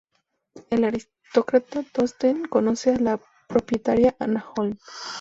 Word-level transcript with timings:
El 0.71 0.83
aristócrata 0.83 1.83
Torsten 1.93 2.47
conoce 2.47 2.89
a 2.89 2.99
la 2.99 3.19
propietaria 3.47 4.15
Anna 4.17 4.43
Holm. 4.57 4.79